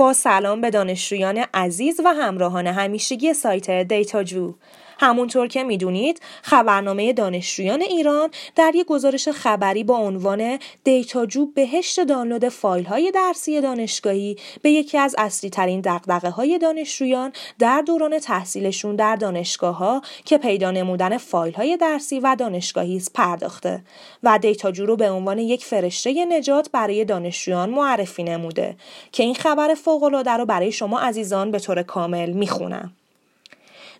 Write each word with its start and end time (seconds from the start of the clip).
با 0.00 0.12
سلام 0.12 0.60
به 0.60 0.70
دانشجویان 0.70 1.44
عزیز 1.54 2.00
و 2.04 2.08
همراهان 2.08 2.66
همیشگی 2.66 3.34
سایت 3.34 3.70
دیتاجو 3.70 4.54
همونطور 5.00 5.46
که 5.46 5.62
می‌دونید 5.62 6.20
خبرنامه 6.42 7.12
دانشجویان 7.12 7.82
ایران 7.82 8.30
در 8.56 8.72
یک 8.74 8.86
گزارش 8.86 9.28
خبری 9.28 9.84
با 9.84 9.96
عنوان 9.96 10.58
دیتاجو 10.84 11.46
بهشت 11.46 12.00
دانلود 12.00 12.48
فایل 12.48 12.84
های 12.84 13.10
درسی 13.10 13.60
دانشگاهی 13.60 14.36
به 14.62 14.70
یکی 14.70 14.98
از 14.98 15.14
اصلی 15.18 15.50
ترین 15.50 15.80
دغدغه 15.80 16.30
های 16.30 16.58
دانشجویان 16.58 17.32
در 17.58 17.82
دوران 17.86 18.18
تحصیلشون 18.18 18.96
در 18.96 19.16
دانشگاه 19.16 19.76
ها 19.76 20.02
که 20.24 20.38
پیدا 20.38 20.70
نمودن 20.70 21.18
فایل 21.18 21.54
های 21.54 21.76
درسی 21.76 22.20
و 22.20 22.36
دانشگاهی 22.38 22.96
است 22.96 23.12
پرداخته 23.12 23.82
و 24.22 24.38
دیتاجو 24.38 24.86
رو 24.86 24.96
به 24.96 25.10
عنوان 25.10 25.38
یک 25.38 25.64
فرشته 25.64 26.24
نجات 26.24 26.70
برای 26.72 27.04
دانشجویان 27.04 27.70
معرفی 27.70 28.22
نموده 28.22 28.76
که 29.12 29.22
این 29.22 29.34
خبر 29.34 29.74
فوق 29.74 30.02
العاده 30.02 30.30
رو 30.30 30.46
برای 30.46 30.72
شما 30.72 31.00
عزیزان 31.00 31.50
به 31.50 31.58
طور 31.58 31.82
کامل 31.82 32.30
می‌خونم. 32.30 32.92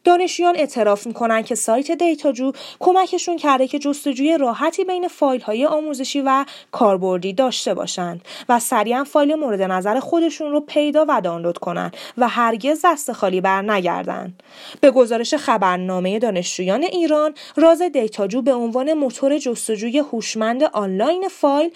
دانشجویان 0.04 0.56
اعتراف 0.56 1.06
می‌کنن 1.06 1.42
که 1.42 1.54
سایت 1.54 1.90
دیتاجو 1.90 2.52
کمکشون 2.80 3.36
کرده 3.36 3.68
که 3.68 3.78
جستجوی 3.78 4.38
راحتی 4.38 4.84
بین 4.84 5.08
فایل 5.08 5.40
های 5.40 5.66
آموزشی 5.66 6.20
و 6.20 6.44
کاربردی 6.72 7.32
داشته 7.32 7.74
باشند 7.74 8.20
و 8.48 8.58
سریعا 8.58 9.04
فایل 9.04 9.34
مورد 9.34 9.62
نظر 9.62 10.00
خودشون 10.00 10.50
رو 10.50 10.60
پیدا 10.60 11.06
و 11.08 11.20
دانلود 11.20 11.58
کنن 11.58 11.90
و 12.18 12.28
هرگز 12.28 12.80
دست 12.84 13.12
خالی 13.12 13.40
بر 13.40 13.62
نگردن 13.62 14.34
به 14.80 14.90
گزارش 14.90 15.34
خبرنامه 15.34 16.18
دانشجویان 16.18 16.82
ایران 16.82 17.34
راز 17.56 17.82
دیتاجو 17.82 18.42
به 18.42 18.54
عنوان 18.54 18.92
موتور 18.92 19.38
جستجوی 19.38 19.98
هوشمند 19.98 20.62
آنلاین 20.62 21.28
فایل 21.28 21.70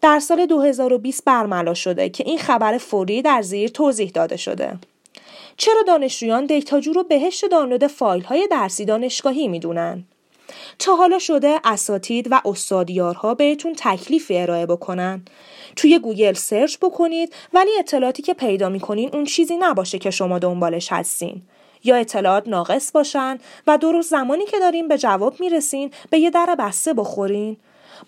در 0.00 0.18
سال 0.18 0.46
2020 0.46 1.24
برملا 1.24 1.74
شده 1.74 2.08
که 2.08 2.24
این 2.26 2.38
خبر 2.38 2.78
فوری 2.78 3.22
در 3.22 3.42
زیر 3.42 3.68
توضیح 3.68 4.10
داده 4.14 4.36
شده. 4.36 4.78
چرا 5.56 5.82
دانشجویان 5.82 6.46
دیتاجو 6.46 6.92
رو 6.92 7.02
بهشت 7.02 7.44
دانلود 7.48 7.86
فایل 7.86 8.22
های 8.22 8.48
درسی 8.50 8.84
دانشگاهی 8.84 9.48
می‌دونن؟ 9.48 10.04
تا 10.78 10.96
حالا 10.96 11.18
شده 11.18 11.60
اساتید 11.64 12.28
و 12.30 12.40
استادیارها 12.44 13.34
بهتون 13.34 13.74
تکلیفی 13.78 14.38
ارائه 14.38 14.66
بکنن. 14.66 15.24
توی 15.76 15.98
گوگل 15.98 16.32
search 16.32 16.76
بکنید 16.78 17.34
ولی 17.54 17.70
اطلاعاتی 17.78 18.22
که 18.22 18.34
پیدا 18.34 18.68
می‌کنین 18.68 19.10
اون 19.12 19.24
چیزی 19.24 19.56
نباشه 19.56 19.98
که 19.98 20.10
شما 20.10 20.38
دنبالش 20.38 20.92
هستین. 20.92 21.42
یا 21.84 21.96
اطلاعات 21.96 22.48
ناقص 22.48 22.92
باشن 22.92 23.38
و 23.66 23.78
درست 23.78 24.10
زمانی 24.10 24.44
که 24.44 24.58
دارین 24.58 24.88
به 24.88 24.98
جواب 24.98 25.40
می‌رسین 25.40 25.90
به 26.10 26.18
یه 26.18 26.30
در 26.30 26.56
بسته 26.58 26.94
بخورین. 26.94 27.56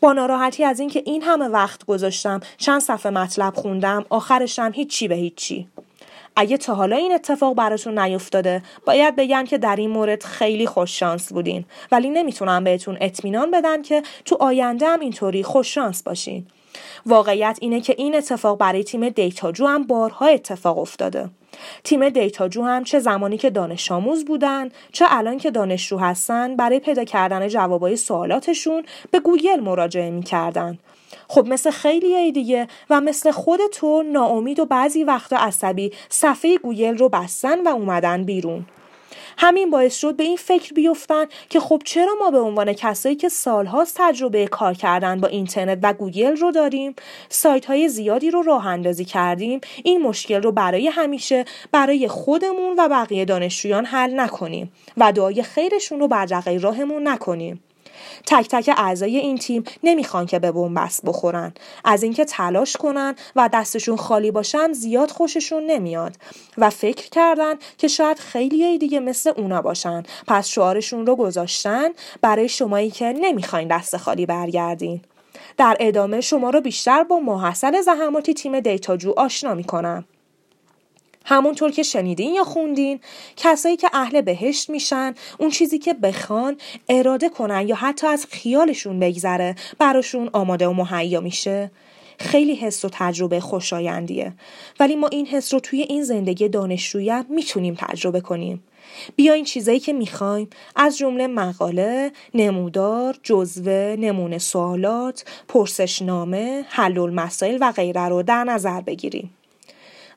با 0.01 0.13
ناراحتی 0.13 0.65
از 0.65 0.81
اینکه 0.81 1.03
این 1.07 1.23
همه 1.23 1.49
وقت 1.49 1.85
گذاشتم 1.85 2.41
چند 2.57 2.81
صفحه 2.81 3.13
مطلب 3.13 3.55
خوندم 3.55 4.05
آخرشم 4.11 4.73
هیچی 4.75 5.09
به 5.09 5.15
هیچی. 5.15 5.69
اگه 6.41 6.57
تا 6.57 6.75
حالا 6.75 6.97
این 6.97 7.15
اتفاق 7.15 7.55
براتون 7.55 7.99
نیفتاده 7.99 8.63
باید 8.87 9.17
بگم 9.17 9.45
که 9.45 9.59
در 9.59 9.77
این 9.77 9.91
مورد 9.91 10.23
خیلی 10.23 10.67
خوش 10.67 10.99
شانس 10.99 11.33
بودین. 11.33 11.65
ولی 11.93 12.11
نمی‌تونم 12.11 12.65
بهتون 12.65 12.99
اطمینان 13.01 13.51
بدم 13.51 13.83
که 13.83 14.03
تو 14.25 14.37
آینده 14.41 14.87
هم 14.87 15.01
اینطوری 15.01 15.43
خوش 15.43 15.75
شانس 15.75 16.03
باشین. 16.03 16.47
واقعیت 17.07 17.59
اینه 17.61 17.81
که 17.81 17.95
این 17.99 18.15
اتفاق 18.15 18.59
برای 18.59 18.85
تیم 18.85 19.09
دیتاجو 19.09 19.67
هم 19.67 19.83
بارها 19.83 20.27
اتفاق 20.27 20.79
افتاده. 20.79 21.31
تیم 21.85 22.09
دیتاجو 22.09 22.63
هم 22.63 22.85
چه 22.85 22.99
زمانی 22.99 23.39
که 23.39 23.51
دانش 23.51 23.93
آموز 23.93 24.25
بودن 24.25 24.69
چه 24.93 25.05
الان 25.09 25.39
که 25.39 25.51
دانشجو 25.51 25.99
هستن 25.99 26.57
برای 26.57 26.79
پیدا 26.79 27.05
کردن 27.05 27.49
جوابای 27.49 27.97
سوالاتشون 27.97 28.85
به 29.11 29.21
گوگل 29.21 29.61
مراجعه 29.61 30.11
می‌کردن. 30.11 30.79
خب 31.29 31.47
مثل 31.47 31.71
خیلی 31.71 32.33
دیگه 32.33 32.69
و 32.91 33.01
مثل 33.01 33.31
خود 33.31 33.61
تو 33.73 34.03
ناامید 34.03 34.61
و 34.61 34.65
بعضی 34.65 35.05
وقتا 35.05 35.37
عصبی 35.37 35.93
صفحه 36.09 36.59
گوگل 36.59 36.99
رو 36.99 37.09
بستن 37.09 37.63
و 37.63 37.69
اومدن 37.69 38.25
بیرون. 38.25 38.67
همین 39.41 39.71
باعث 39.71 39.97
شد 39.97 40.17
به 40.17 40.25
این 40.25 40.37
فکر 40.37 40.75
بیفتن 40.75 41.25
که 41.49 41.61
خب 41.61 41.83
چرا 41.85 42.15
ما 42.19 42.31
به 42.31 42.39
عنوان 42.41 42.73
کسایی 42.73 43.17
که 43.17 43.29
سالهاست 43.29 43.97
تجربه 43.99 44.47
کار 44.47 44.75
کردن 44.75 45.21
با 45.21 45.29
اینترنت 45.29 45.79
و 45.83 45.93
گوگل 45.93 46.37
رو 46.37 46.51
داریم 46.51 46.95
سایت 47.29 47.67
های 47.67 47.89
زیادی 47.89 48.31
رو 48.31 48.43
راه 48.43 48.67
اندازی 48.67 49.05
کردیم 49.05 49.61
این 49.85 50.03
مشکل 50.03 50.43
رو 50.43 50.53
برای 50.53 50.89
همیشه 50.89 51.45
برای 51.73 52.09
خودمون 52.09 52.75
و 52.79 52.89
بقیه 52.89 53.25
دانشجویان 53.25 53.85
حل 53.85 54.21
نکنیم 54.21 54.73
و 54.97 55.13
دعای 55.13 55.43
خیرشون 55.43 56.01
رو 56.01 56.09
بر 56.09 56.43
راهمون 56.61 57.09
نکنیم؟ 57.09 57.61
تک 58.27 58.49
تک 58.49 58.71
اعضای 58.77 59.17
این 59.17 59.39
تیم 59.39 59.65
نمی‌خوان 59.85 60.27
که 60.27 60.39
به 60.39 60.53
بنبست 60.53 61.01
بخورن. 61.05 61.53
از 61.85 62.03
اینکه 62.03 62.25
تلاش 62.25 62.77
کنن 62.77 63.15
و 63.37 63.51
دستشون 63.53 63.97
خالی 63.97 64.31
باشن 64.31 64.73
زیاد 64.73 65.11
خوششون 65.11 65.67
نمیاد 65.67 66.17
و 66.59 66.71
فکر 66.71 67.09
کردن 67.11 67.55
که 67.79 67.89
شاید 67.89 68.19
خیلی 68.19 68.79
دیگه 68.79 69.01
مثل 69.01 69.33
اونا 69.37 69.63
باشن. 69.63 70.03
پس 70.27 70.49
شعارشون 70.49 71.07
رو 71.07 71.17
گذاشتن 71.17 71.89
برای 72.23 72.49
شمایی 72.49 72.91
که 72.91 73.15
نمی‌خواین 73.21 73.69
دست 73.69 73.97
خالی 73.97 74.27
برگردین. 74.27 75.01
در 75.57 75.77
ادامه 75.81 76.21
شما 76.21 76.51
رو 76.51 76.61
بیشتر 76.61 77.05
با 77.05 77.19
محصل 77.21 77.81
زحماتی 77.81 78.35
تیم 78.35 78.61
دیتاجو 78.61 79.15
آشنا 79.17 79.55
می‌کنم. 79.55 80.05
همونطور 81.29 81.71
که 81.71 81.83
شنیدین 81.83 82.35
یا 82.35 82.45
خوندین 82.45 83.01
کسایی 83.37 83.77
که 83.77 83.91
اهل 83.93 84.21
بهشت 84.21 84.71
میشن 84.71 85.15
اون 85.39 85.51
چیزی 85.51 85.79
که 85.79 85.95
بخوان 85.95 86.57
اراده 86.89 87.29
کنن 87.29 87.69
یا 87.69 87.75
حتی 87.75 88.07
از 88.07 88.27
خیالشون 88.31 89.01
بگذره 89.01 89.55
براشون 89.79 90.31
آماده 90.33 90.69
و 90.69 90.73
مهیا 90.73 91.21
میشه. 91.21 91.71
خیلی 92.19 92.55
حس 92.55 92.85
و 92.85 92.89
تجربه 92.93 93.41
خوشایندیه. 93.41 94.33
ولی 94.81 94.97
ما 94.97 95.09
این 95.09 95.27
حس 95.27 95.55
رو 95.55 95.61
توی 95.61 95.81
این 95.81 96.03
زندگی 96.03 96.49
دانشجویی 96.49 97.13
می‌تونیم 97.29 97.75
تجربه 97.79 98.21
کنیم. 98.21 98.63
بیاین 99.17 99.45
چیزایی 99.45 99.81
که 99.81 99.93
می‌خوایم 99.93 100.51
از 100.77 100.99
جمله 100.99 101.27
مقاله، 101.27 102.13
نمودار، 102.35 103.17
جزوه، 103.23 103.97
نمونه 103.99 104.39
سوالات، 104.39 105.25
پرسشنامه، 105.49 106.65
حل 106.69 107.11
مسائل 107.11 107.59
و 107.61 107.73
غیره 107.73 108.09
رو 108.09 108.23
در 108.23 108.45
نظر 108.45 108.81
بگیریم. 108.81 109.31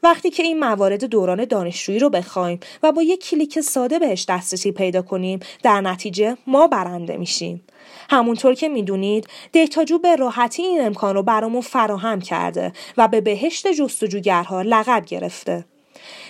وقتی 0.03 0.29
که 0.29 0.43
این 0.43 0.59
موارد 0.59 1.05
دوران 1.05 1.45
دانشجویی 1.45 1.99
رو 1.99 2.09
بخوایم 2.09 2.59
و 2.83 2.91
با 2.91 3.03
یک 3.03 3.29
کلیک 3.29 3.59
ساده 3.61 3.99
بهش 3.99 4.25
دسترسی 4.29 4.71
پیدا 4.71 5.01
کنیم 5.01 5.39
در 5.63 5.81
نتیجه 5.81 6.37
ما 6.47 6.67
برنده 6.67 7.17
میشیم. 7.17 7.63
همونطور 8.09 8.53
که 8.53 8.69
می‌دونید 8.69 9.27
دیتاجو 9.51 9.99
به 9.99 10.15
راحتی 10.15 10.63
این 10.63 10.85
امکان 10.85 11.15
رو 11.15 11.23
برامون 11.23 11.61
فراهم 11.61 12.21
کرده 12.21 12.73
و 12.97 13.07
به 13.07 13.21
بهشت 13.21 13.67
جستجوگرها 13.67 14.61
لقب 14.61 15.05
گرفته. 15.05 15.65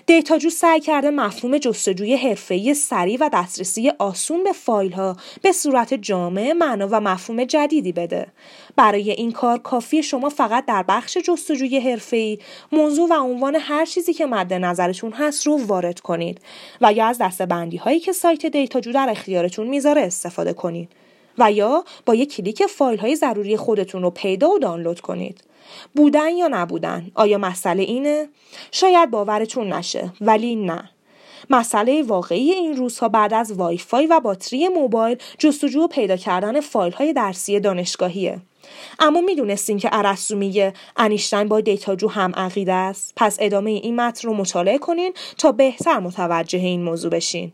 دیتاجو 0.06 0.50
سعی 0.50 0.80
کرده 0.80 1.10
مفهوم 1.10 1.58
جستجوی 1.58 2.16
حرفه‌ای 2.16 2.74
سریع 2.74 3.18
و 3.22 3.30
دسترسی 3.34 3.92
آسون 4.00 4.44
به 4.44 4.52
فایل 4.52 4.92
ها 4.92 5.18
به 5.42 5.52
صورت 5.52 5.94
جامع 5.94 6.54
معنا 6.54 6.88
و 6.92 7.02
مفهوم 7.02 7.44
جدیدی 7.44 7.92
بده. 7.92 8.28
برای 8.76 9.12
این 9.12 9.32
کار 9.32 9.58
کافیه 9.58 10.04
شما 10.04 10.30
فقط 10.30 10.66
در 10.66 10.84
بخش 10.88 11.18
جستجوی 11.18 11.80
حرفه‌ای 11.80 12.40
موضوع 12.72 13.10
و 13.10 13.14
عنوان 13.14 13.56
هر 13.56 13.86
چیزی 13.86 14.14
که 14.14 14.26
مد 14.26 14.54
نظرتون 14.54 15.12
هست 15.12 15.48
رو 15.48 15.66
وارد 15.66 16.00
کنید 16.00 16.42
و 16.82 16.94
یا 16.94 17.06
از 17.06 17.18
دسته‌بندی 17.22 17.78
هایی 17.78 18.00
که 18.00 18.12
سایت 18.12 18.46
دیتاجو 18.46 18.92
در 18.92 19.08
اختیارتون 19.10 19.68
می‌ذاره 19.68 20.02
استفاده 20.02 20.54
کنید. 20.54 20.90
و 21.38 21.52
یا 21.52 21.84
با 22.06 22.16
یک 22.16 22.36
کلیک 22.36 22.66
فایل 22.66 23.00
های 23.00 23.16
ضروری 23.16 23.58
خودتون 23.58 24.02
رو 24.02 24.10
پیدا 24.10 24.50
و 24.50 24.60
دانلود 24.60 25.02
کنید. 25.02 25.44
بودن 25.96 26.30
یا 26.30 26.48
نبودن؟ 26.48 27.12
آیا 27.16 27.38
مسئله 27.38 27.84
اینه؟ 27.84 28.28
شاید 28.72 29.12
باورتون 29.12 29.74
نشه 29.74 30.14
ولی 30.22 30.56
نه. 30.56 30.90
مسئله 31.50 32.04
واقعی 32.04 32.52
این 32.52 32.78
روزها 32.78 33.10
بعد 33.10 33.34
از 33.34 33.52
وای 33.52 33.78
فای 33.78 34.08
و 34.08 34.20
باتری 34.20 34.68
موبایل 34.68 35.18
جستجو 35.38 35.82
و 35.82 35.88
پیدا 35.88 36.18
کردن 36.18 36.60
فایل 36.60 36.94
های 36.94 37.14
درسی 37.14 37.60
دانشگاهیه. 37.60 38.40
اما 39.00 39.22
می‌دونستین 39.22 39.78
که 39.78 39.90
ارسطو 39.92 40.36
میگه 40.36 40.74
انیشتین 40.98 41.44
با 41.44 41.62
دیتاجو 41.62 42.08
هم 42.08 42.32
عقیده 42.36 42.74
است. 42.74 43.14
پس 43.16 43.38
ادامه 43.40 43.72
این 43.72 43.96
متن 43.96 44.28
رو 44.28 44.34
مطالعه 44.34 44.78
کنین 44.78 45.14
تا 45.38 45.52
بهتر 45.52 46.00
متوجه 46.00 46.60
این 46.60 46.84
موضوع 46.84 47.12
بشین. 47.12 47.52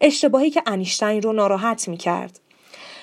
اشتباهی 0.00 0.50
که 0.50 0.62
انیشتین 0.66 1.22
رو 1.22 1.32
ناراحت 1.32 1.88
می‌کرد. 1.88 2.40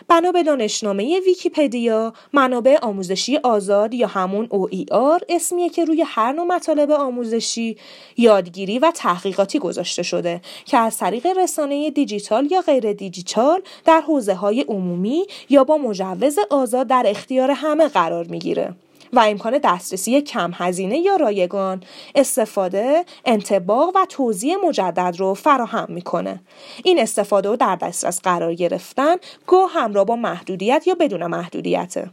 بنا 0.08 0.32
به 0.32 0.44
دانشنامه 0.44 1.20
ویکیپدیا 1.20 2.14
منابع 2.34 2.78
آموزشی 2.82 3.38
آزاد 3.38 3.94
یا 3.94 4.08
همون 4.08 4.48
OER 4.48 5.24
اسمیه 5.30 5.70
که 5.70 5.86
روی 5.86 6.04
هر 6.08 6.32
نوع 6.32 6.46
مطالب 6.46 6.92
آموزشی 6.92 7.78
یادگیری 8.18 8.80
و 8.80 8.92
تحقیقاتی 8.96 9.60
گذاشته 9.60 10.04
شده 10.04 10.42
که 10.66 10.78
از 10.78 10.98
طریق 10.98 11.28
رسانه 11.38 11.90
دیجیتال 11.90 12.52
یا 12.52 12.62
غیر 12.62 12.94
دیجیتال 12.94 13.62
در 13.86 14.02
حوزه 14.02 14.34
های 14.34 14.62
عمومی 14.62 15.26
یا 15.50 15.64
با 15.64 15.78
مجوز 15.78 16.40
آزاد 16.50 16.88
در 16.88 17.04
اختیار 17.08 17.52
همه 17.52 17.88
قرار 17.88 18.26
می‌گیره. 18.26 18.74
و 19.14 19.20
امکان 19.20 19.60
دسترسی 19.64 20.22
کم 20.22 20.52
هزینه 20.54 21.00
یا 21.00 21.16
رایگان. 21.16 21.84
استفاده 22.16 23.06
انتباق 23.26 23.92
و 23.96 24.06
توضیح 24.10 24.56
مجدد 24.68 25.16
رو 25.18 25.34
فراهم 25.34 25.86
می‌کنه. 25.90 26.42
این 26.84 27.00
استفاده 27.00 27.50
و 27.50 27.56
در 27.56 27.76
دسترس 27.76 28.22
قرار 28.22 28.54
گرفتن 28.54 29.16
گاه 29.48 29.72
همراه 29.74 30.06
با 30.06 30.16
محدودیت 30.16 30.84
یا 30.88 30.96
بدون 30.96 31.26
محدودیته 31.28 32.10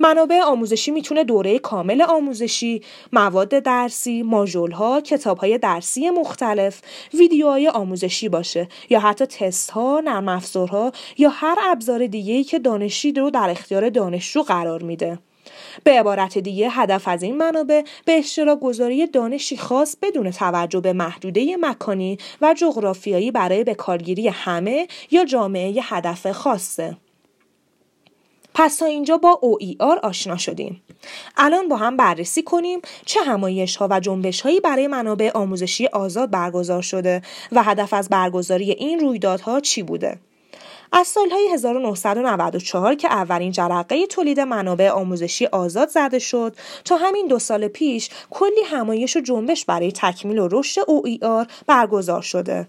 منابع 0.00 0.40
آموزشی 0.40 0.90
می‌تونه 0.90 1.24
دوره 1.24 1.58
کامل 1.58 2.02
آموزشی، 2.02 2.82
مواد 3.12 3.48
درسی، 3.48 4.22
ماژول 4.22 4.70
ها، 4.70 5.00
کتاب 5.00 5.38
های 5.38 5.58
درسی 5.58 6.10
مختلف، 6.10 6.80
ویدیوهای 7.14 7.68
آموزشی 7.68 8.28
باشه 8.28 8.68
یا 8.90 9.00
حتی 9.00 9.26
تست 9.26 9.70
ها، 9.70 10.00
نرم 10.04 10.28
افزارها 10.28 10.92
یا 11.18 11.28
هر 11.28 11.56
ابزار 11.62 12.06
دیگه‌ای 12.06 12.44
که 12.44 12.58
دانشجو 12.58 13.20
رو 13.20 13.30
در 13.30 13.50
اختیار 13.50 13.90
دانشجو 13.90 14.42
قرار 14.42 14.82
میده. 14.82 15.18
به 15.84 15.90
عبارت 15.90 16.38
دیگه 16.38 16.70
هدف 16.70 17.08
از 17.08 17.22
این 17.22 17.36
منابع 17.36 17.82
به 18.04 18.12
اشتراک 18.12 18.60
گذاری 18.60 19.06
دانشی 19.06 19.56
خاص 19.56 19.96
بدون 20.02 20.30
توجه 20.30 20.80
به 20.80 20.92
محدوده 20.92 21.56
مکانی 21.60 22.18
و 22.40 22.54
جغرافیایی 22.54 23.30
برای 23.30 23.64
به 23.64 23.74
کارگیری 23.74 24.28
همه 24.28 24.88
یا 25.10 25.24
جامعه 25.24 25.82
هدف 25.82 26.32
خاصه. 26.32 26.96
پس 28.54 28.76
تا 28.76 28.86
اینجا 28.86 29.16
با 29.16 29.40
OER 29.42 29.98
آشنا 30.02 30.36
شدیم. 30.36 30.82
الان 31.36 31.68
با 31.68 31.76
هم 31.76 31.96
بررسی 31.96 32.42
کنیم 32.42 32.80
چه 33.06 33.20
همایش 33.20 33.76
ها 33.76 33.88
و 33.90 34.00
جنبش 34.00 34.40
هایی 34.40 34.60
برای 34.60 34.86
منابع 34.86 35.30
آموزشی 35.34 35.86
آزاد 35.86 36.30
برگزار 36.30 36.82
شده 36.82 37.22
و 37.52 37.62
هدف 37.62 37.92
از 37.92 38.08
برگزاری 38.08 38.70
این 38.70 39.00
رویدادها 39.00 39.60
چی 39.60 39.82
بوده. 39.82 40.18
از 40.92 41.06
سالهای 41.06 41.48
1994 41.52 42.94
که 42.94 43.08
اولین 43.08 43.52
جرقه 43.52 44.06
تولید 44.06 44.40
منابع 44.40 44.90
آموزشی 44.90 45.46
آزاد 45.46 45.88
زده 45.88 46.18
شد 46.18 46.56
تا 46.84 46.96
همین 46.96 47.26
دو 47.26 47.38
سال 47.38 47.68
پیش 47.68 48.10
کلی 48.30 48.62
همایش 48.66 49.16
و 49.16 49.20
جنبش 49.20 49.64
برای 49.64 49.92
تکمیل 49.92 50.38
و 50.38 50.48
رشد 50.52 50.80
OER 50.80 51.46
برگزار 51.66 52.22
شده. 52.22 52.68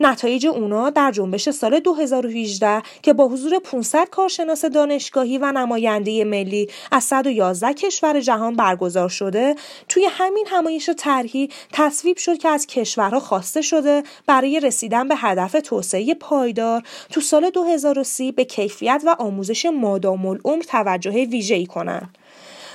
نتایج 0.00 0.46
اونا 0.46 0.90
در 0.90 1.12
جنبش 1.12 1.50
سال 1.50 1.80
2018 1.80 2.82
که 3.02 3.12
با 3.12 3.28
حضور 3.28 3.58
500 3.58 4.08
کارشناس 4.10 4.64
دانشگاهی 4.64 5.38
و 5.38 5.52
نماینده 5.52 6.24
ملی 6.24 6.68
از 6.92 7.04
111 7.04 7.72
کشور 7.72 8.20
جهان 8.20 8.56
برگزار 8.56 9.08
شده 9.08 9.54
توی 9.88 10.06
همین 10.10 10.46
همایش 10.48 10.90
طرحی 10.90 11.48
تصویب 11.72 12.16
شد 12.16 12.38
که 12.38 12.48
از 12.48 12.66
کشورها 12.66 13.20
خواسته 13.20 13.62
شده 13.62 14.02
برای 14.26 14.60
رسیدن 14.60 15.08
به 15.08 15.16
هدف 15.16 15.56
توسعه 15.64 16.14
پایدار 16.14 16.82
تو 17.10 17.20
سال 17.20 17.50
2030 17.64 18.32
به 18.32 18.44
کیفیت 18.44 19.02
و 19.06 19.16
آموزش 19.18 19.66
مادام 19.66 20.26
العمر 20.26 20.62
توجه 20.62 21.24
ویژه‌ای 21.24 21.66
کنند. 21.66 22.18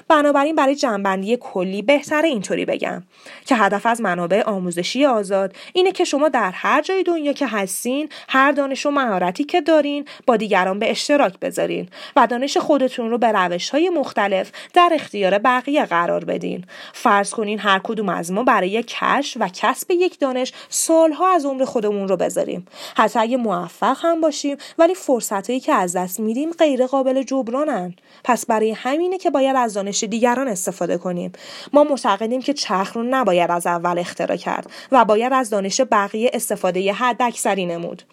بنابراین 0.07 0.55
برای 0.55 0.75
جنبندی 0.75 1.37
کلی 1.41 1.81
بهتره 1.81 2.27
اینطوری 2.27 2.65
بگم 2.65 3.03
که 3.45 3.55
هدف 3.55 3.85
از 3.85 4.01
منابع 4.01 4.43
آموزشی 4.43 5.05
آزاد 5.05 5.55
اینه 5.73 5.91
که 5.91 6.03
شما 6.03 6.29
در 6.29 6.51
هر 6.51 6.81
جای 6.81 7.03
دنیا 7.03 7.33
که 7.33 7.47
هستین 7.47 8.09
هر 8.29 8.51
دانش 8.51 8.85
و 8.85 8.91
مهارتی 8.91 9.43
که 9.43 9.61
دارین 9.61 10.05
با 10.25 10.37
دیگران 10.37 10.79
به 10.79 10.91
اشتراک 10.91 11.39
بذارین 11.39 11.89
و 12.15 12.27
دانش 12.27 12.57
خودتون 12.57 13.09
رو 13.09 13.17
به 13.17 13.31
روش 13.31 13.69
های 13.69 13.89
مختلف 13.89 14.51
در 14.73 14.91
اختیار 14.93 15.37
بقیه 15.37 15.85
قرار 15.85 16.25
بدین. 16.25 16.65
فرض 16.93 17.29
کنین 17.29 17.59
هر 17.59 17.79
کدوم 17.83 18.09
از 18.09 18.31
ما 18.31 18.43
برای 18.43 18.83
کش 18.83 19.37
و 19.39 19.49
کسب 19.53 19.91
یک 19.91 20.19
دانش 20.19 20.53
سالها 20.69 21.33
از 21.35 21.45
عمر 21.45 21.65
خودمون 21.65 22.07
رو 22.07 22.17
بذاریم. 22.17 22.67
حتی 22.97 23.19
اگه 23.19 23.37
موفق 23.37 23.97
هم 24.01 24.21
باشیم 24.21 24.57
ولی 24.77 24.95
فرصتهایی 24.95 25.59
که 25.59 25.73
از 25.73 25.95
دست 25.95 26.19
میدیم 26.19 26.51
غیر 26.51 26.85
قابل 26.85 27.23
جبرانن. 27.23 27.93
پس 28.23 28.45
برای 28.45 28.71
همینه 28.71 29.17
که 29.17 29.29
باید 29.29 29.55
از 29.55 29.73
دانش 29.73 29.94
دیگران 30.03 30.47
استفاده 30.47 30.97
کنیم. 30.97 31.31
ما 31.73 31.83
معتقدیم 31.83 32.41
که 32.41 32.53
چرخ 32.53 32.93
رو 32.93 33.03
نباید 33.03 33.51
از 33.51 33.67
اول 33.67 33.99
اختراع 33.99 34.37
کرد 34.37 34.69
و 34.91 35.05
باید 35.05 35.33
از 35.33 35.49
دانش 35.49 35.81
بقیه 35.91 36.31
استفاده 36.33 36.93
حد 36.93 37.21
اکثری 37.21 37.65
نمود. 37.65 38.03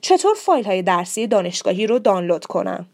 چطور 0.00 0.34
فایل 0.34 0.64
های 0.64 0.82
درسی 0.82 1.26
دانشگاهی 1.26 1.86
رو 1.86 1.98
دانلود 1.98 2.46
کنم؟ 2.46 2.86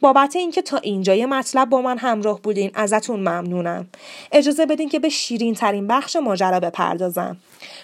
بابت 0.00 0.36
اینکه 0.36 0.62
تا 0.62 0.76
اینجای 0.76 1.26
مطلب 1.26 1.68
با 1.68 1.82
من 1.82 1.98
همراه 1.98 2.40
بودین 2.40 2.70
ازتون 2.74 3.20
ممنونم. 3.20 3.86
اجازه 4.32 4.66
بدین 4.66 4.88
که 4.88 4.98
به 4.98 5.08
شیرین 5.08 5.54
ترین 5.54 5.86
بخش 5.86 6.16
ماجرا 6.16 6.60
بپردازم. 6.60 7.36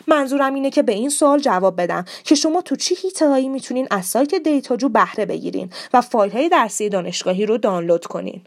منظورم 0.06 0.54
اینه 0.54 0.70
که 0.70 0.82
به 0.82 0.92
این 0.92 1.10
سوال 1.10 1.38
جواب 1.38 1.80
بدم 1.80 2.04
که 2.24 2.34
شما 2.34 2.62
تو 2.62 2.76
چه 2.76 2.94
حیطه 2.94 3.28
هایی 3.28 3.48
می‌تونین 3.48 3.88
از 3.90 4.06
سایت 4.06 4.34
دیتاجو 4.34 4.88
بهره 4.88 5.26
بگیرین 5.26 5.70
و 5.92 6.00
فایل 6.00 6.32
های 6.32 6.48
درسی 6.48 6.88
دانشگاهی 6.88 7.46
رو 7.46 7.58
دانلود 7.58 8.06
کنین. 8.06 8.42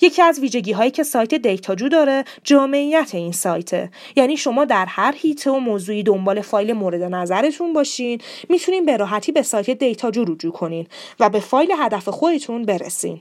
یکی 0.00 0.22
از 0.22 0.40
ویژگی 0.40 0.72
هایی 0.72 0.90
که 0.90 1.02
سایت 1.02 1.34
دیتاجو 1.34 1.88
داره 1.88 2.24
جامعیت 2.44 3.10
این 3.14 3.32
سایته. 3.32 3.90
یعنی 4.16 4.36
شما 4.36 4.64
در 4.64 4.86
هر 4.86 5.14
حیطه 5.16 5.50
و 5.50 5.58
موضوعی 5.58 6.02
دنبال 6.02 6.40
فایل 6.40 6.72
مورد 6.72 7.02
نظرتون 7.02 7.72
باشین 7.72 8.20
می‌تونین 8.48 8.84
به 8.86 8.96
راحتی 8.96 9.32
به 9.32 9.42
سایت 9.42 9.70
دیتاجو 9.70 10.24
رجوع 10.24 10.52
کنین 10.52 10.86
و 11.20 11.30
به 11.30 11.40
فایل 11.40 11.72
هدف 11.78 12.08
خودتون 12.08 12.62
برسین. 12.62 13.20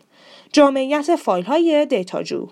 جامعیت 0.53 1.15
فایل 1.15 1.45
های 1.45 1.85
دیتاجو. 1.85 2.47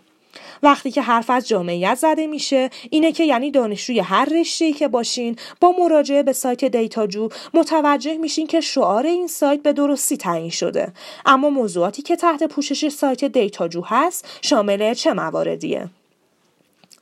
وقتی 0.64 0.92
که 0.92 1.02
حرف 1.02 1.30
از 1.30 1.48
جامعیت 1.48 1.96
زده 1.96 2.28
میشه 2.28 2.70
اینه 2.90 3.12
که 3.12 3.24
یعنی 3.24 3.52
دانشجوی 3.52 4.00
هر 4.00 4.26
رشته‌ای 4.26 4.74
که 4.74 4.88
باشین 4.88 5.36
با 5.62 5.74
مراجعه 5.80 6.24
به 6.24 6.34
سایت 6.34 6.66
دیتاجو 6.66 7.30
متوجه 7.54 8.18
میشین 8.18 8.48
که 8.48 8.62
شعار 8.62 9.06
این 9.06 9.28
سایت 9.28 9.62
به 9.62 9.74
درستی 9.74 10.18
تعیین 10.18 10.50
شده. 10.50 10.94
اما 11.26 11.50
موضوعاتی 11.50 12.02
که 12.02 12.16
تحت 12.16 12.44
پوشش 12.44 12.88
سایت 12.88 13.26
دیتاجو 13.26 13.82
هست 13.86 14.28
شامل 14.42 14.94
چه 14.94 15.14
مواردیه؟ 15.14 15.90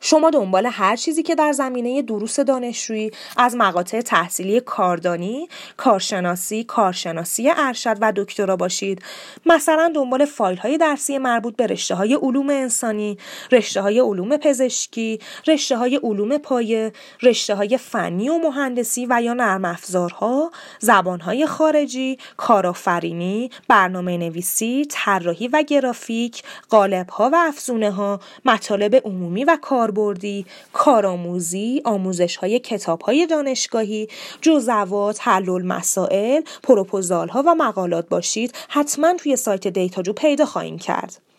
شما 0.06 0.30
دنبال 0.30 0.66
هر 0.66 0.96
چیزی 0.96 1.24
که 1.24 1.36
در 1.36 1.52
زمینه 1.52 2.02
دروس 2.02 2.40
دانشجویی 2.40 3.12
از 3.38 3.56
مقاطع 3.56 4.02
تحصیلی 4.02 4.60
کاردانی، 4.60 5.48
کارشناسی، 5.78 6.64
کارشناسی 6.64 7.52
ارشد 7.58 7.98
و 8.02 8.14
دکترا 8.16 8.56
باشید. 8.56 9.02
مثلا 9.46 9.92
دنبال 9.96 10.26
فایل 10.26 10.58
های 10.58 10.78
درسی 10.78 11.18
مربوط 11.18 11.56
به 11.56 11.68
رشته 11.68 11.96
های 11.96 12.14
علوم 12.14 12.50
انسانی، 12.50 13.18
رشته 13.52 13.82
های 13.82 14.00
علوم 14.00 14.38
پزشکی، 14.38 15.20
رشته 15.48 15.78
های 15.78 16.00
علوم 16.04 16.38
پایه، 16.38 16.94
رشته 17.22 17.56
های 17.56 17.78
فنی 17.78 18.30
و 18.30 18.38
مهندسی 18.38 19.08
و 19.10 19.22
یا 19.22 19.34
نرم 19.34 19.66
افزارها، 19.66 20.52
زبان 20.80 21.20
های 21.20 21.46
خارجی، 21.46 22.18
کارآفرینی، 22.38 23.50
برنامه 23.68 24.18
نویسی، 24.18 24.86
طراحی 24.90 25.48
و 25.48 25.64
گرافیک، 25.68 26.44
قالب 26.70 27.10
ها 27.10 27.30
و 27.34 27.36
افزونه 27.36 27.92
ها، 27.92 28.20
مطالب 28.46 28.96
عمومی 28.96 29.44
و 29.44 29.58
کار 29.62 29.93
کاربردی، 29.94 30.46
کارآموزی، 30.74 31.82
آموزش 31.86 32.36
های 32.36 32.60
کتاب 32.60 33.02
های 33.02 33.28
دانشگاهی، 33.28 34.08
جزوات، 34.42 35.20
حل 35.22 35.62
مسائل، 35.62 36.42
پروپوزال 36.64 37.30
ها 37.30 37.44
و 37.46 37.56
مقالات 37.56 38.10
باشید 38.10 38.54
حتما 38.70 39.14
توی 39.14 39.36
سایت 39.36 39.68
دیتاجو 39.68 40.14
پیدا 40.14 40.46
خواهیم 40.46 40.78
کرد. 40.78 41.33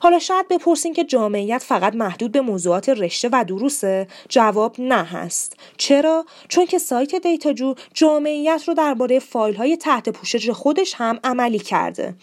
حالا 0.00 0.18
شاید 0.18 0.48
بپرسین 0.48 0.94
که 0.94 1.04
جامعیت 1.04 1.62
فقط 1.62 1.94
محدود 1.94 2.32
به 2.32 2.40
موضوعات 2.40 2.88
رشته 2.88 3.28
و 3.32 3.44
دروسه؟ 3.44 4.08
جواب 4.28 4.76
نه 4.78 5.04
هست. 5.04 5.56
چرا؟ 5.76 6.24
چون 6.48 6.66
که 6.66 6.78
سایت 6.78 7.14
دیتاجو 7.14 7.74
جامعیت 7.94 8.62
رو 8.66 8.74
درباره 8.74 9.18
فایل 9.18 9.54
های 9.54 9.76
تحت 9.76 10.08
پوشش 10.08 10.50
خودش 10.50 10.94
هم 10.96 11.18
عملی 11.24 11.58
کرده. 11.58 12.14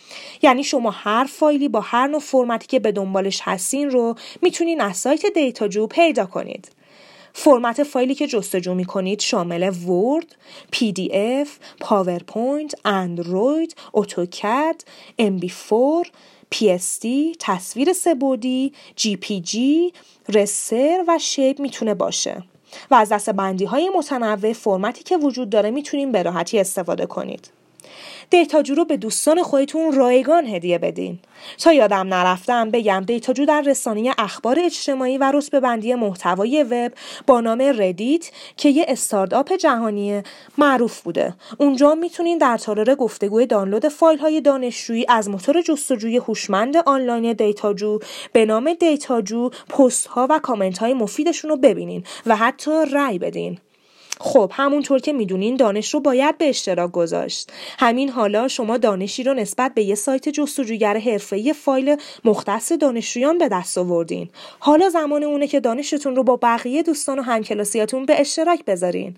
یعنی 0.42 0.64
شما 0.64 0.92
هر 0.92 1.26
فایلی 1.26 1.68
با 1.68 1.82
هر 1.82 2.08
نوع 2.08 2.20
فرمتی 2.20 2.68
که 2.68 2.80
به 2.80 2.92
دنبالش 2.92 3.42
هستین 3.44 3.90
رو 3.90 4.16
می‌تونین 4.42 4.82
از 4.82 4.98
سایت 4.98 5.26
دیتاجو 5.26 5.88
پیدا 5.88 6.26
کنید. 6.26 6.72
فرمت 7.34 7.84
فایلی 7.84 8.16
که 8.16 8.28
جستجو 8.28 8.74
می 8.74 8.86
کنید 8.86 9.20
شامل 9.20 9.72
Word، 9.88 10.36
PDF، 10.72 11.58
PowerPoint، 11.80 12.76
اندروید، 12.86 13.76
AutoCAD، 13.94 14.76
MP4، 15.18 16.12
PSD، 16.56 17.08
تصویر 17.40 17.94
سه‌بعدی، 17.94 18.74
JPG، 18.98 19.58
raster 20.30 21.04
و 21.08 21.20
shape 21.20 21.60
می‌تونه 21.60 21.94
باشه 21.94 22.44
و 22.92 22.96
از 22.96 23.10
دسته 23.10 23.30
بندی 23.30 23.66
های 23.66 23.92
متنوع 23.96 24.54
فرمتی 24.54 25.04
که 25.04 25.18
وجود 25.18 25.50
داره 25.50 25.72
می‌تونیم 25.72 26.12
به 26.12 26.24
راحتی 26.24 26.60
استفاده 26.60 27.06
کنید. 27.06 27.63
دیتاجو 28.30 28.76
رو 28.76 28.86
به 28.86 28.98
دوستان 28.98 29.44
خودتون 29.44 29.92
رایگان 29.92 30.46
هدیه 30.46 30.78
بدین. 30.78 31.20
تا 31.58 31.74
یادم 31.74 32.14
نرفتم 32.14 32.72
بگم 32.72 33.04
دیتاجو 33.08 33.46
در 33.46 33.62
رسانه 33.62 34.14
اخبار 34.18 34.60
اجتماعی 34.60 35.18
و 35.18 35.32
رتبه 35.32 35.60
بندی 35.60 35.96
محتوای 35.96 36.64
وب 36.64 36.92
با 37.28 37.42
نام 37.42 37.62
Reddit 37.62 38.32
که 38.58 38.70
یه 38.70 38.86
استارتاپ 38.88 39.54
جهانی 39.54 40.22
معروف 40.58 41.02
بوده. 41.02 41.34
اونجا 41.58 41.96
می‌تونین 41.96 42.38
در 42.38 42.58
تالار 42.58 42.96
گفتگوی 42.96 43.46
دانلود 43.46 43.88
فایل 43.88 44.20
های 44.20 44.42
دانشجویی 44.42 45.06
از 45.10 45.30
موتور 45.30 45.62
جستجوی 45.62 46.18
هوشمند 46.18 46.78
آنلاین 46.78 47.34
دیتاجو 47.34 48.00
به 48.34 48.46
نام 48.46 48.74
دیتاجو 48.74 49.50
پست 49.70 50.08
ها 50.08 50.28
و 50.30 50.40
کامنت 50.40 50.78
های 50.78 50.94
مفیدشون 50.94 51.50
رو 51.50 51.58
ببینین 51.58 52.04
و 52.26 52.36
حتی 52.36 52.72
رأی 52.92 53.20
بدین. 53.20 53.60
خب 54.20 54.52
همونطور 54.54 55.00
که 55.00 55.14
می‌دونین 55.14 55.56
دانش 55.56 55.94
رو 55.94 56.00
باید 56.00 56.38
به 56.38 56.50
اشتراک 56.50 56.92
گذاشت. 56.92 57.52
همین 57.80 58.10
حالا 58.10 58.48
شما 58.48 58.78
دانشی 58.78 59.24
رو 59.24 59.34
نسبت 59.34 59.74
به 59.74 59.84
یه 59.84 59.96
سایت 59.96 60.30
جستجوگر 60.30 60.98
حرفه‌ای 60.98 61.54
فایل 61.54 61.96
مختص 62.26 62.72
دانشجویان 62.72 63.38
به 63.38 63.50
دست 63.50 63.78
آوردین. 63.78 64.30
حالا 64.60 64.90
زمان 64.90 65.24
اونه 65.24 65.48
که 65.48 65.60
دانشتون 65.60 66.16
رو 66.16 66.24
با 66.24 66.40
بقیه 66.42 66.84
دوستان 66.84 67.20
و 67.20 67.22
همکلاسیاتون 67.22 68.06
به 68.06 68.22
اشتراک 68.22 68.66
بذارین. 68.66 69.16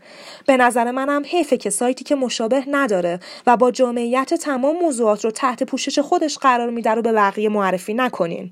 به 0.47 0.57
نظر 0.57 0.91
منم 0.91 1.23
حیفه 1.25 1.57
که 1.57 1.69
سایتی 1.69 2.03
که 2.03 2.15
مشابه 2.15 2.63
نداره 2.67 3.19
و 3.47 3.57
با 3.57 3.71
جامعیت 3.71 4.33
تمام 4.33 4.75
موضوعات 4.75 5.25
رو 5.25 5.31
تحت 5.31 5.63
پوشش 5.63 5.99
خودش 5.99 6.37
قرار 6.37 6.69
میده 6.69 6.89
رو 6.89 7.01
به 7.01 7.11
بقیه 7.11 7.49
معرفی 7.49 7.93
نکنین. 7.93 8.51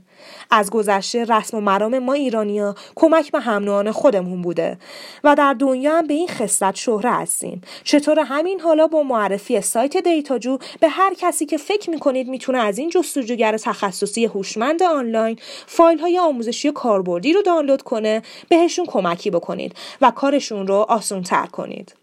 از 0.52 0.70
گذشته 0.70 1.26
رسم 1.26 1.58
و 1.58 1.62
مرام 1.62 2.00
ما 2.00 2.14
ایرانیا 2.14 2.76
کمک 2.96 3.32
به 3.32 3.40
هم 3.40 3.92
خودمون 3.92 4.42
بوده 4.42 4.78
و 5.24 5.36
در 5.36 5.54
دنیا 5.54 5.98
هم 5.98 6.08
به 6.08 6.14
این 6.14 6.28
خصلت 6.34 6.76
شهره 6.76 7.12
هستیم. 7.12 7.62
چطور 7.84 8.20
همین 8.20 8.60
حالا 8.60 8.88
با 8.88 9.04
معرفی 9.04 9.62
سایت 9.62 9.98
دیتاجو 9.98 10.58
به 10.80 10.90
هر 10.90 11.14
کسی 11.14 11.46
که 11.46 11.58
فکر 11.58 11.90
می‌کنید 11.90 12.28
می‌تونه 12.28 12.58
از 12.58 12.78
این 12.78 12.90
جستجوگر 12.90 13.58
تخصصی 13.58 14.26
هوشمند 14.26 14.84
آنلاین 14.84 15.40
فایل 15.68 16.00
های 16.00 16.20
آموزشی 16.20 16.72
کاربردی 16.72 17.34
رو 17.34 17.42
دانلود 17.42 17.82
کنه 17.82 18.22
بهشون 18.50 18.86
کمکی 18.86 19.30
بکنید 19.30 19.76
و 20.02 20.12
کارشون 20.12 20.68
رو 20.68 20.76
آسون 20.76 21.24
تر 21.24 21.46
کنید. 21.46 22.03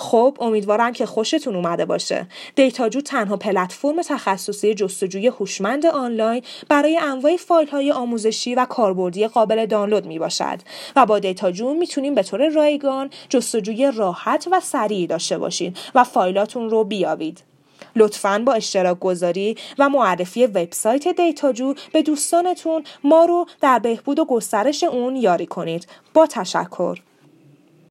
خب 0.00 0.36
امیدوارم 0.40 0.92
که 0.92 1.06
خوشتون 1.06 1.56
اومده 1.56 1.84
باشه. 1.84 2.26
دیتاجو 2.54 3.00
تنها 3.00 3.36
پلتفرم 3.36 4.02
تخصصی 4.02 4.74
جستجوی 4.74 5.26
هوشمند 5.26 5.86
آنلاین 5.86 6.42
برای 6.68 6.98
انواع 6.98 7.36
فایل 7.36 7.68
های 7.68 7.92
آموزشی 7.92 8.54
و 8.54 8.64
کاربردی 8.64 9.26
قابل 9.26 9.66
دانلود 9.66 10.06
می 10.06 10.18
باشد 10.18 10.58
و 10.96 11.06
با 11.06 11.18
دیتاجو 11.18 11.74
می‌تونیم 11.74 12.14
به 12.14 12.22
طور 12.22 12.48
رایگان 12.48 13.10
جستجوی 13.28 13.92
راحت 13.94 14.48
و 14.52 14.60
سریع 14.60 15.06
داشته 15.06 15.38
باشید 15.38 15.76
و 15.94 16.04
فایلاتون 16.04 16.70
رو 16.70 16.84
بیابید. 16.84 17.42
لطفا 17.96 18.42
با 18.46 18.52
اشتراک 18.52 18.98
گذاری 18.98 19.56
و 19.78 19.88
معرفی 19.88 20.46
وبسایت 20.46 21.08
دیتاجو 21.08 21.74
به 21.92 22.02
دوستانتون 22.02 22.84
ما 23.04 23.24
رو 23.24 23.46
در 23.60 23.78
بهبود 23.78 24.18
و 24.18 24.24
گسترش 24.24 24.84
اون 24.84 25.16
یاری 25.16 25.46
کنید. 25.46 25.86
با 26.14 26.26
تشکر. 26.26 26.98